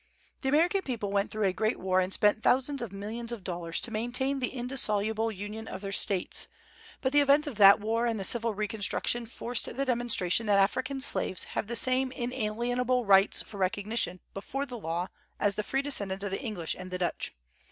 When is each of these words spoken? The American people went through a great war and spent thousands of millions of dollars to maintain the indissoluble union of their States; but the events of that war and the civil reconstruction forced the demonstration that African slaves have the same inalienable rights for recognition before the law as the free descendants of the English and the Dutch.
The 0.41 0.49
American 0.49 0.81
people 0.81 1.11
went 1.11 1.29
through 1.29 1.45
a 1.45 1.53
great 1.53 1.77
war 1.77 1.99
and 1.99 2.11
spent 2.11 2.41
thousands 2.41 2.81
of 2.81 2.91
millions 2.91 3.31
of 3.31 3.43
dollars 3.43 3.79
to 3.81 3.91
maintain 3.91 4.39
the 4.39 4.47
indissoluble 4.49 5.31
union 5.31 5.67
of 5.67 5.81
their 5.81 5.91
States; 5.91 6.47
but 7.01 7.11
the 7.11 7.19
events 7.21 7.45
of 7.45 7.57
that 7.57 7.79
war 7.79 8.07
and 8.07 8.19
the 8.19 8.23
civil 8.23 8.55
reconstruction 8.55 9.27
forced 9.27 9.65
the 9.77 9.85
demonstration 9.85 10.47
that 10.47 10.57
African 10.57 11.01
slaves 11.01 11.43
have 11.43 11.67
the 11.67 11.75
same 11.75 12.11
inalienable 12.13 13.05
rights 13.05 13.43
for 13.43 13.57
recognition 13.57 14.21
before 14.33 14.65
the 14.65 14.79
law 14.79 15.09
as 15.39 15.53
the 15.53 15.61
free 15.61 15.83
descendants 15.83 16.25
of 16.25 16.31
the 16.31 16.41
English 16.41 16.75
and 16.79 16.89
the 16.89 16.97
Dutch. 16.97 17.35